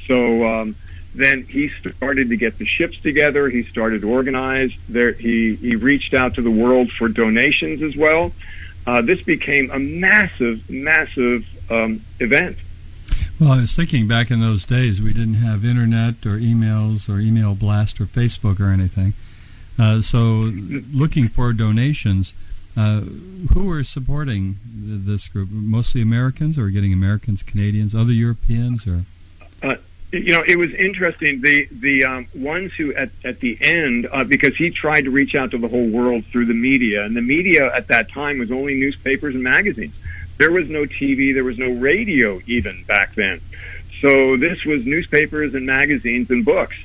[0.06, 0.76] So um,
[1.14, 3.50] then he started to get the ships together.
[3.50, 4.72] He started to organize.
[4.88, 8.32] There, he, he reached out to the world for donations as well.
[8.86, 12.56] Uh, this became a massive, massive um, event.
[13.38, 17.18] Well, I was thinking back in those days, we didn't have internet or emails or
[17.18, 19.14] email blast or Facebook or anything.
[19.78, 20.50] Uh, so,
[20.92, 22.34] looking for donations,
[22.76, 23.00] uh,
[23.52, 25.50] who were supporting this group?
[25.50, 29.04] Mostly Americans, or getting Americans, Canadians, other Europeans, or?
[29.62, 29.76] Uh,
[30.12, 31.40] you know, it was interesting.
[31.40, 35.34] The the um, ones who at at the end, uh, because he tried to reach
[35.34, 38.50] out to the whole world through the media, and the media at that time was
[38.50, 39.94] only newspapers and magazines.
[40.36, 43.40] There was no TV, there was no radio even back then.
[44.00, 46.76] So this was newspapers and magazines and books.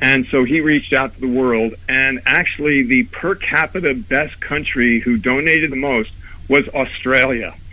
[0.00, 5.00] And so he reached out to the world, and actually, the per capita best country
[5.00, 6.12] who donated the most
[6.48, 7.54] was Australia.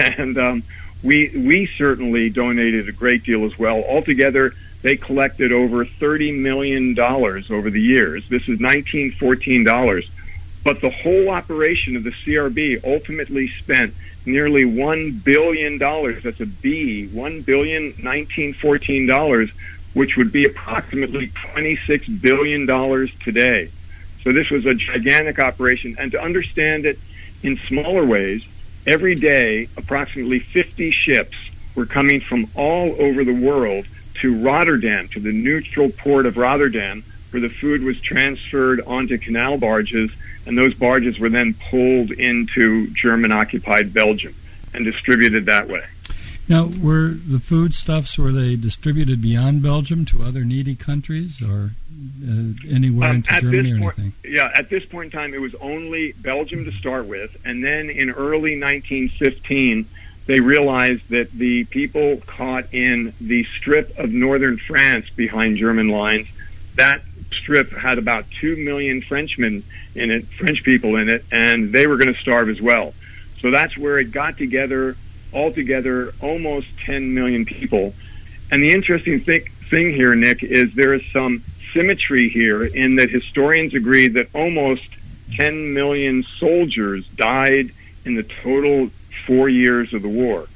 [0.00, 0.62] And um,
[1.04, 3.82] we we certainly donated a great deal as well.
[3.84, 8.28] Altogether, they collected over thirty million dollars over the years.
[8.28, 10.10] This is nineteen fourteen dollars,
[10.64, 13.94] but the whole operation of the CRB ultimately spent
[14.26, 16.24] nearly one billion dollars.
[16.24, 19.50] That's a B, one billion nineteen fourteen dollars
[19.94, 22.66] which would be approximately $26 billion
[23.22, 23.70] today.
[24.22, 25.96] So this was a gigantic operation.
[25.98, 26.98] And to understand it
[27.42, 28.46] in smaller ways,
[28.86, 31.36] every day, approximately 50 ships
[31.74, 37.04] were coming from all over the world to Rotterdam, to the neutral port of Rotterdam,
[37.30, 40.10] where the food was transferred onto canal barges,
[40.46, 44.34] and those barges were then pulled into German occupied Belgium
[44.74, 45.84] and distributed that way.
[46.48, 51.72] Now, were the foodstuffs were they distributed beyond Belgium to other needy countries or
[52.22, 54.12] uh, anywhere um, into Germany or point, anything?
[54.24, 57.90] Yeah, at this point in time, it was only Belgium to start with, and then
[57.90, 59.86] in early 1915,
[60.24, 66.28] they realized that the people caught in the strip of northern France behind German lines,
[66.76, 71.86] that strip had about two million Frenchmen in it, French people in it, and they
[71.86, 72.94] were going to starve as well.
[73.40, 74.96] So that's where it got together
[75.32, 77.94] altogether almost 10 million people.
[78.50, 83.10] And the interesting thing, thing here, Nick, is there is some symmetry here in that
[83.10, 84.88] historians agree that almost
[85.36, 87.72] 10 million soldiers died
[88.04, 88.90] in the total
[89.26, 90.46] four years of the war.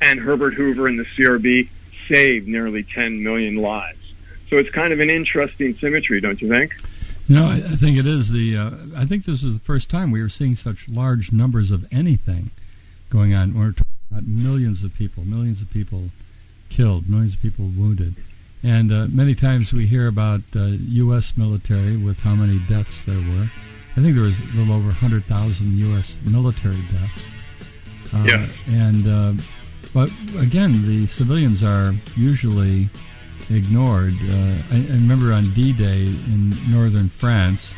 [0.00, 1.68] And Herbert Hoover and the CRB
[2.08, 3.98] saved nearly 10 million lives.
[4.48, 6.74] So it's kind of an interesting symmetry, don't you think?
[7.28, 8.56] No, I, think it is the.
[8.56, 11.86] Uh, I think this is the first time we were seeing such large numbers of
[11.92, 12.50] anything
[13.08, 13.56] going on.
[13.56, 13.72] We're
[14.22, 16.10] millions of people, millions of people
[16.68, 18.14] killed, millions of people wounded.
[18.62, 21.32] And uh, many times we hear about uh, U.S.
[21.36, 23.50] military with how many deaths there were.
[23.96, 26.16] I think there was a little over 100,000 U.S.
[26.24, 27.22] military deaths.
[28.12, 28.48] Uh, yeah.
[28.68, 29.42] And uh,
[29.94, 32.88] but again, the civilians are usually
[33.50, 34.14] ignored.
[34.22, 37.72] Uh, I, I, remember on D-Day in northern France,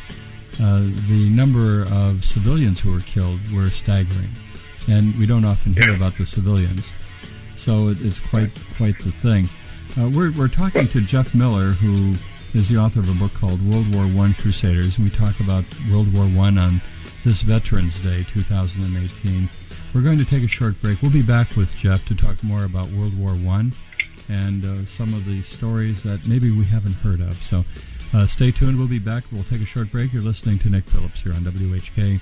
[0.61, 4.29] uh, the number of civilians who were killed were staggering
[4.87, 6.85] and we don't often hear about the civilians.
[7.55, 9.49] So it, it's quite quite the thing.
[9.97, 12.15] Uh, we're we're talking to Jeff Miller, who
[12.57, 15.63] is the author of a book called World War One Crusaders, and we talk about
[15.91, 16.81] World War One on
[17.23, 19.49] this Veterans Day 2018.
[19.93, 21.01] We're going to take a short break.
[21.01, 23.73] We'll be back with Jeff to talk more about World War One
[24.29, 27.41] and uh, some of the stories that maybe we haven't heard of.
[27.43, 27.65] So
[28.13, 28.77] uh, stay tuned.
[28.77, 29.23] We'll be back.
[29.31, 30.13] We'll take a short break.
[30.13, 32.21] You're listening to Nick Phillips here on WHK,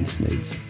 [0.00, 0.69] needs.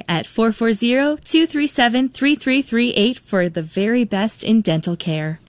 [0.07, 5.39] At 440-237-3338 for the very best in dental care.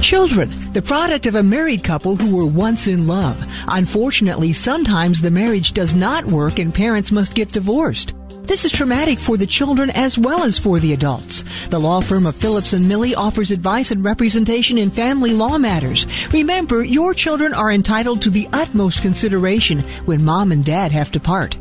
[0.00, 3.36] Children, the product of a married couple who were once in love.
[3.68, 8.14] Unfortunately, sometimes the marriage does not work and parents must get divorced.
[8.50, 11.68] This is traumatic for the children as well as for the adults.
[11.68, 16.04] The law firm of Phillips and Millie offers advice and representation in family law matters.
[16.32, 21.20] Remember, your children are entitled to the utmost consideration when mom and dad have to
[21.20, 21.56] part.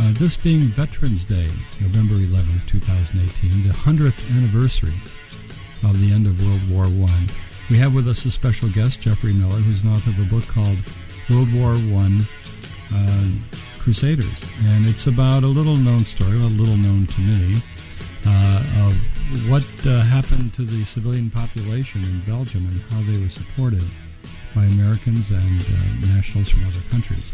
[0.00, 1.48] Uh, this being Veterans Day,
[1.80, 4.94] November 11th, 2018, the 100th anniversary
[5.84, 7.26] of the end of World War I.
[7.70, 10.46] We have with us a special guest, Jeffrey Miller, who's an author of a book
[10.48, 10.78] called
[11.30, 12.26] World War I
[12.92, 13.28] uh,
[13.88, 14.44] Crusaders.
[14.66, 17.56] And it's about a little known story, a little known to me,
[18.26, 23.30] uh, of what uh, happened to the civilian population in Belgium and how they were
[23.30, 23.82] supported
[24.54, 27.32] by Americans and uh, nationals from other countries.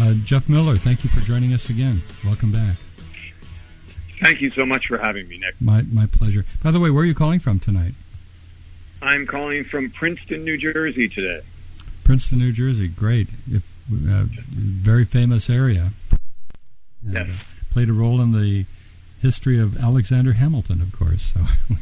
[0.00, 2.02] Uh, Jeff Miller, thank you for joining us again.
[2.24, 2.74] Welcome back.
[4.20, 5.54] Thank you so much for having me, Nick.
[5.60, 6.44] My, my pleasure.
[6.60, 7.94] By the way, where are you calling from tonight?
[9.00, 11.42] I'm calling from Princeton, New Jersey today.
[12.02, 12.88] Princeton, New Jersey.
[12.88, 13.28] Great.
[13.48, 15.90] If, very famous area.
[17.04, 17.28] And, yes.
[17.28, 18.64] Uh, played a role in the
[19.20, 21.32] history of Alexander Hamilton, of course.
[21.34, 21.76] So we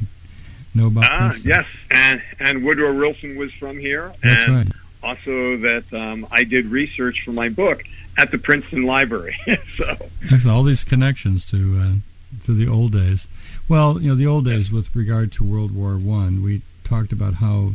[0.74, 1.48] know about ah, Princeton.
[1.48, 4.12] yes, and and Woodrow Wilson was from here.
[4.22, 4.68] That's and right.
[5.02, 7.82] Also, that um, I did research for my book
[8.16, 9.36] at the Princeton Library.
[9.76, 10.46] so Excellent.
[10.46, 13.28] All these connections to uh, to the old days.
[13.68, 16.42] Well, you know, the old days with regard to World War One.
[16.42, 17.72] We talked about how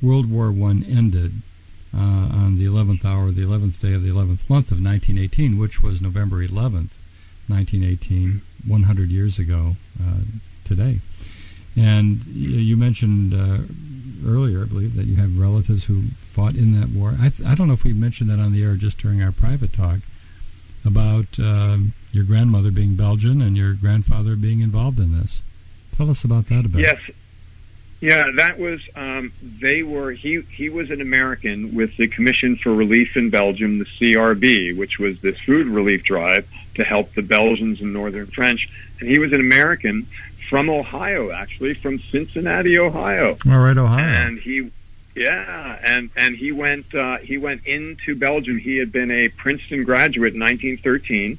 [0.00, 1.42] World War One ended
[1.96, 5.82] uh, on the 11th hour, the 11th day of the 11th month of 1918, which
[5.82, 6.92] was November 11th,
[7.48, 10.20] 1918, 100 years ago uh,
[10.64, 11.00] today.
[11.76, 13.58] And you mentioned uh,
[14.26, 17.14] earlier, I believe, that you have relatives who fought in that war.
[17.20, 19.32] I, th- I don't know if we mentioned that on the air just during our
[19.32, 19.98] private talk
[20.84, 25.42] about um your grandmother being Belgian and your grandfather being involved in this.
[25.96, 26.80] Tell us about that a bit.
[26.80, 26.98] yes,
[28.00, 32.74] yeah, that was um, they were he he was an American with the Commission for
[32.74, 37.80] Relief in Belgium, the CRB, which was this food relief drive to help the Belgians
[37.80, 38.68] and Northern French,
[39.00, 40.06] and he was an American
[40.48, 43.36] from Ohio, actually from Cincinnati, Ohio.
[43.48, 44.04] All right, Ohio.
[44.04, 44.70] and he
[45.14, 49.84] yeah and and he went uh, he went into Belgium he had been a Princeton
[49.84, 51.38] graduate in 1913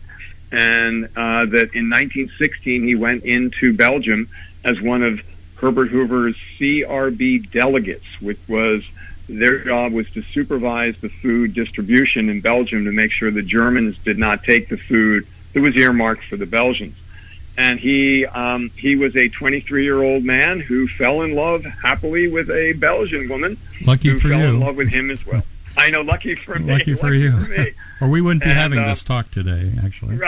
[0.51, 4.27] and uh, that in 1916 he went into Belgium
[4.63, 5.21] as one of
[5.57, 8.83] Herbert Hoover's CRB delegates, which was
[9.29, 13.97] their job was to supervise the food distribution in Belgium to make sure the Germans
[13.99, 16.95] did not take the food that was earmarked for the Belgians.
[17.57, 22.29] And he um, he was a 23 year old man who fell in love happily
[22.29, 24.45] with a Belgian woman Lucky who for fell you.
[24.49, 25.43] in love with him as well.
[25.75, 26.71] I know, lucky for me.
[26.73, 27.31] Lucky for you.
[27.31, 27.71] me.
[28.01, 30.17] or we wouldn't be And, having uh, this talk today, actually.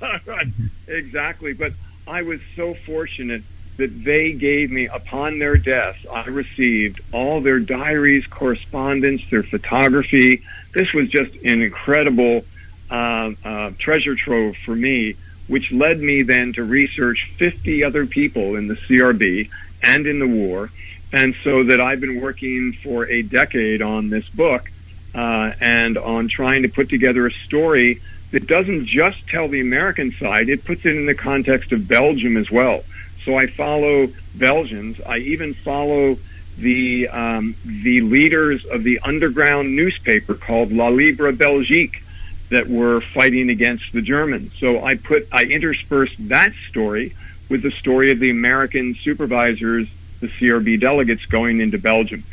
[0.00, 0.46] Right, right.
[0.88, 1.52] exactly.
[1.52, 1.72] But
[2.06, 3.42] I was so fortunate
[3.80, 10.42] that they gave me, upon their deaths, I received all their diaries, correspondence, their photography.
[10.72, 12.44] This was just an incredible
[12.90, 15.16] uh, uh, treasure trove for me,
[15.48, 19.48] which led me then to research 50 other people in the CRB
[19.82, 20.70] and in the war.
[21.10, 24.70] And so that I've been working for a decade on this book
[25.14, 30.12] uh, and on trying to put together a story that doesn't just tell the American
[30.12, 32.84] side, it puts it in the context of Belgium as well.
[33.24, 35.00] So I follow Belgians.
[35.06, 36.18] I even follow
[36.56, 42.02] the um, the leaders of the underground newspaper called La Libre Belgique
[42.50, 44.52] that were fighting against the Germans.
[44.58, 47.14] So I put I interspersed that story
[47.48, 49.88] with the story of the American supervisors,
[50.20, 52.24] the CRB delegates going into Belgium.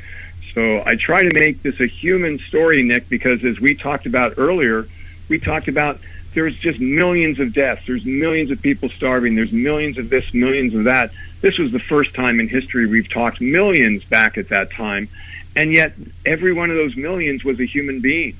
[0.53, 4.33] So I try to make this a human story, Nick, because as we talked about
[4.37, 4.87] earlier,
[5.29, 5.99] we talked about
[6.37, 7.87] there's just millions of deaths.
[7.87, 9.33] There's millions of people starving.
[9.33, 11.09] There's millions of this, millions of that.
[11.41, 15.09] This was the first time in history we've talked millions back at that time.
[15.55, 15.93] And yet
[16.27, 18.37] every one of those millions was a human being.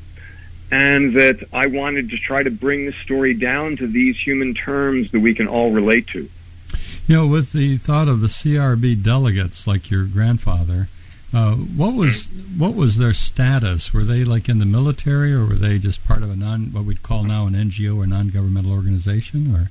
[0.70, 5.10] And that I wanted to try to bring the story down to these human terms
[5.10, 6.30] that we can all relate to.
[7.08, 10.88] You know, with the thought of the CRB delegates, like your grandfather,
[11.34, 12.26] uh, what was
[12.58, 13.94] what was their status?
[13.94, 16.86] Were they like in the military, or were they just part of a non what
[16.86, 19.70] we'd call now an NGO or non-governmental organization, or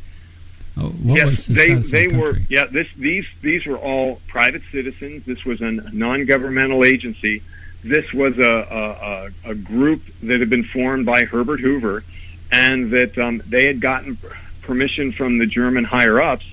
[0.78, 2.38] uh, what yes, was the they they the were.
[2.50, 5.24] Yeah, this these these were all private citizens.
[5.24, 7.42] This was a non-governmental agency.
[7.82, 12.02] This was a, a, a, group that had been formed by Herbert Hoover,
[12.50, 14.18] and that um, they had gotten
[14.62, 16.46] permission from the German higher ups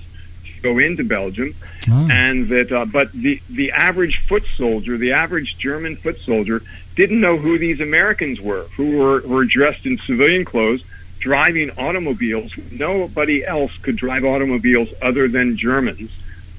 [0.64, 1.54] go into Belgium,
[1.88, 2.08] Oh.
[2.10, 6.62] and that uh, but the the average foot soldier, the average German foot soldier,
[6.96, 10.82] didn't know who these Americans were, who were were dressed in civilian clothes,
[11.20, 12.50] driving automobiles.
[12.72, 16.10] Nobody else could drive automobiles other than Germans.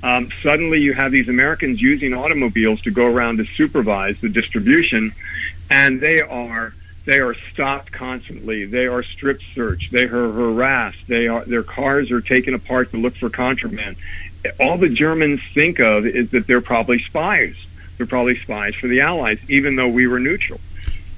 [0.03, 5.12] Um, suddenly, you have these Americans using automobiles to go around to supervise the distribution,
[5.72, 6.74] and they are
[7.06, 8.66] they are stopped constantly.
[8.66, 9.91] They are strip searched.
[9.91, 11.08] They are harassed.
[11.08, 13.95] They are their cars are taken apart to look for contraband.
[14.60, 17.56] All the Germans think of is that they're probably spies.
[17.97, 20.60] They're probably spies for the Allies, even though we were neutral.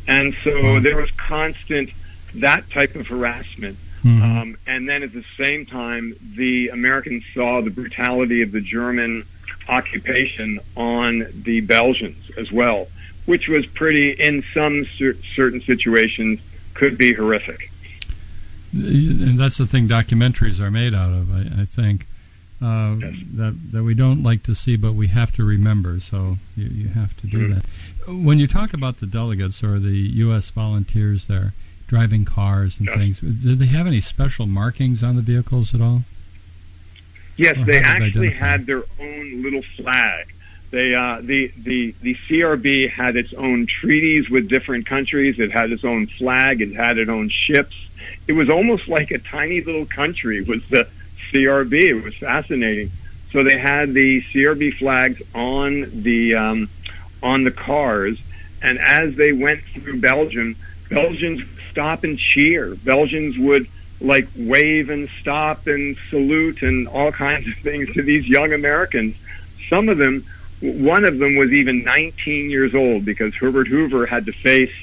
[0.08, 1.90] And so there was constant
[2.36, 3.78] that type of harassment.
[4.24, 9.26] Um, and then at the same time, the Americans saw the brutality of the German
[9.68, 12.88] occupation on the Belgians as well,
[13.28, 16.40] which was pretty, in some cer- certain situations,
[16.74, 17.70] could be horrific.
[18.74, 21.32] and that's the thing documentaries are made out of.
[21.32, 22.08] I, I think
[22.62, 22.96] uh,
[23.36, 26.00] that that we don't like to see, but we have to remember.
[26.00, 27.56] So you, you have to do Mhm.
[27.56, 28.12] that.
[28.14, 30.50] When you talk about the delegates or the U.S.
[30.50, 31.54] volunteers there
[31.88, 32.98] driving cars and Yeah.
[32.98, 36.04] things, did they have any special markings on the vehicles at all?
[37.38, 40.34] Yes, Or they did they actually had their own little flag.
[40.70, 45.40] They uh, the the the CRB had its own treaties with different countries.
[45.40, 46.62] It had its own flag.
[46.62, 47.76] It had its own ships.
[48.28, 50.42] It was almost like a tiny little country.
[50.42, 50.88] Was the
[51.32, 51.74] CRB?
[51.74, 52.92] It was fascinating.
[53.32, 56.70] So they had the CRB flags on the um,
[57.24, 58.20] on the cars,
[58.62, 60.56] and as they went through Belgium,
[60.90, 62.76] Belgians stop and cheer.
[62.76, 63.68] Belgians would
[64.00, 69.16] like wave and stop and salute and all kinds of things to these young Americans.
[69.70, 70.26] Some of them,
[70.62, 74.74] one of them was even 19 years old because Herbert Hoover had to face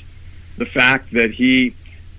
[0.56, 1.74] the fact that he,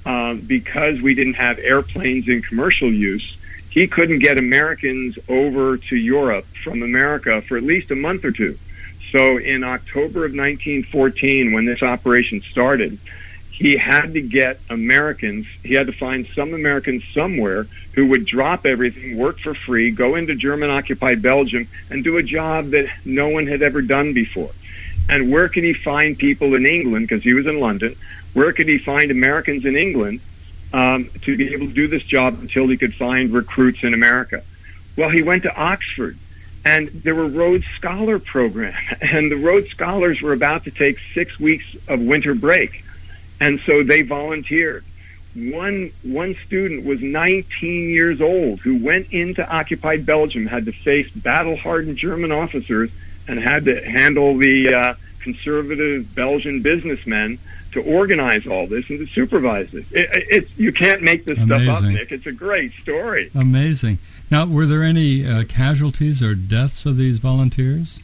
[0.05, 3.37] um, because we didn't have airplanes in commercial use,
[3.69, 8.31] he couldn't get Americans over to Europe from America for at least a month or
[8.31, 8.57] two.
[9.11, 12.97] So in October of 1914, when this operation started,
[13.57, 18.65] he had to get Americans, he had to find some Americans somewhere who would drop
[18.65, 23.29] everything, work for free, go into German occupied Belgium, and do a job that no
[23.29, 24.51] one had ever done before.
[25.07, 27.95] And where could he find people in England, because he was in London,
[28.33, 30.19] where could he find Americans in England
[30.73, 34.43] um, to be able to do this job until he could find recruits in America?
[34.97, 36.17] Well, he went to Oxford
[36.65, 41.39] and there were Rhodes Scholar program, and the Rhodes Scholars were about to take six
[41.39, 42.83] weeks of winter break,
[43.39, 44.83] and so they volunteered.
[45.35, 51.09] one one student was 19 years old who went into occupied Belgium, had to face
[51.11, 52.89] battle-hardened German officers,
[53.27, 57.39] and had to handle the uh, conservative Belgian businessmen
[57.71, 59.85] to organize all this and to supervise it.
[59.91, 61.65] it it's you can't make this Amazing.
[61.65, 62.11] stuff up, Nick.
[62.11, 63.31] It's a great story.
[63.35, 63.99] Amazing.
[64.31, 67.99] Now, were there any uh, casualties or deaths of these volunteers?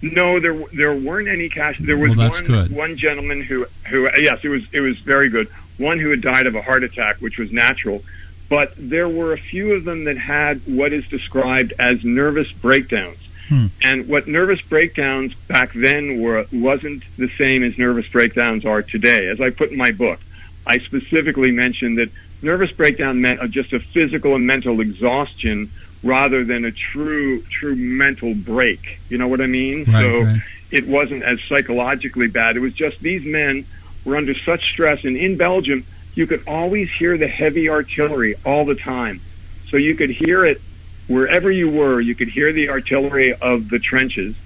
[0.00, 1.78] No, there there weren't any cash.
[1.78, 2.70] There was Well, that's one good.
[2.76, 5.48] one gentleman who who yes, it was it was very good.
[5.76, 8.02] One who had died of a heart attack, which was natural,
[8.48, 13.18] but there were a few of them that had what is described as nervous breakdowns.
[13.48, 13.66] Hmm.
[13.82, 19.28] And what nervous breakdowns back then were wasn't the same as nervous breakdowns are today.
[19.28, 20.20] As I put in my book,
[20.66, 22.10] I specifically mentioned that
[22.42, 25.70] nervous breakdown meant just a physical and mental exhaustion
[26.02, 29.00] rather than a true true mental break.
[29.08, 29.84] You know what I mean?
[29.84, 30.40] Right, so right.
[30.70, 32.56] it wasn't as psychologically bad.
[32.56, 33.66] It was just these men
[34.04, 35.84] were under such stress and in Belgium
[36.14, 39.20] you could always hear the heavy artillery all the time.
[39.68, 40.60] So you could hear it
[41.06, 44.36] wherever you were, you could hear the artillery of the trenches.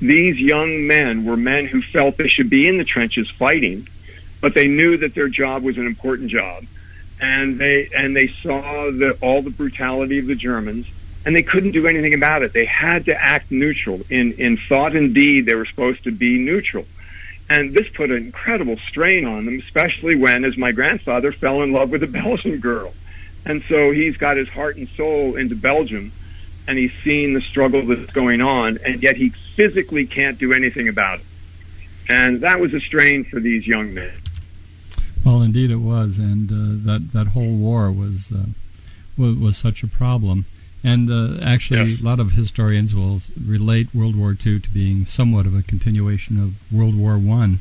[0.00, 3.88] These young men were men who felt they should be in the trenches fighting,
[4.40, 6.64] but they knew that their job was an important job.
[7.20, 10.86] And they and they saw the, all the brutality of the Germans,
[11.24, 12.52] and they couldn't do anything about it.
[12.52, 15.46] They had to act neutral in in thought and deed.
[15.46, 16.86] They were supposed to be neutral,
[17.48, 21.72] and this put an incredible strain on them, especially when, as my grandfather fell in
[21.72, 22.94] love with a Belgian girl,
[23.44, 26.12] and so he's got his heart and soul into Belgium,
[26.66, 30.88] and he's seen the struggle that's going on, and yet he physically can't do anything
[30.88, 31.26] about it,
[32.08, 34.12] and that was a strain for these young men.
[35.24, 38.46] Well, indeed it was, and uh, that that whole war was, uh,
[39.16, 40.46] was was such a problem.
[40.84, 45.46] And uh, actually, a lot of historians will relate World War II to being somewhat
[45.46, 47.60] of a continuation of World War One,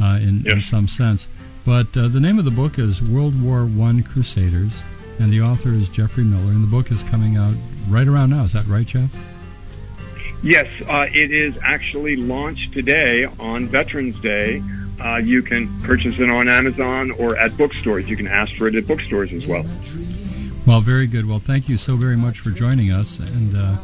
[0.00, 1.26] uh, in, in some sense.
[1.66, 4.72] But uh, the name of the book is World War One Crusaders,
[5.18, 7.54] and the author is Jeffrey Miller, and the book is coming out
[7.88, 8.44] right around now.
[8.44, 9.14] Is that right, Jeff?
[10.42, 14.62] Yes, uh, it is actually launched today on Veterans Day.
[14.98, 18.08] Uh, you can purchase it on Amazon or at bookstores.
[18.08, 19.66] You can ask for it at bookstores as well.
[20.68, 21.24] Well, very good.
[21.26, 23.18] Well, thank you so very much for joining us.
[23.20, 23.76] And uh,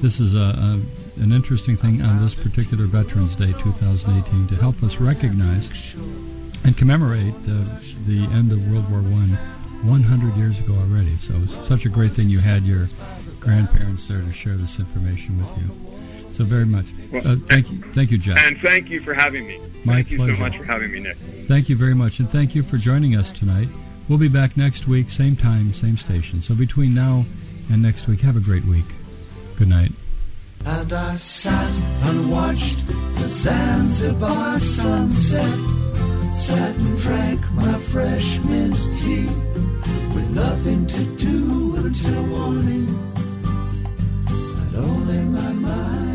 [0.00, 0.80] this is a, a,
[1.22, 5.70] an interesting thing on this particular Veterans Day 2018 to help us recognize
[6.64, 7.62] and commemorate uh,
[8.08, 9.28] the end of World War One
[9.88, 11.16] 100 years ago already.
[11.18, 12.88] So it's such a great thing you had your
[13.38, 15.70] grandparents there to share this information with you.
[16.32, 16.86] So very much.
[17.12, 18.38] Well, Uh, thank you, thank you, Jeff.
[18.38, 19.60] And thank you for having me.
[19.84, 20.34] My thank you pleasure.
[20.34, 21.18] so much for having me, Nick.
[21.46, 23.68] Thank you very much, and thank you for joining us tonight.
[24.12, 26.42] We'll be back next week, same time, same station.
[26.42, 27.24] So between now
[27.70, 28.84] and next week, have a great week.
[29.56, 29.92] Good night.
[30.66, 35.58] And I sat and watched the Zanzibar sunset.
[36.30, 39.24] Sat and drank my fresh mint tea
[40.14, 42.88] with nothing to do until morning.
[44.28, 46.11] And only my mind.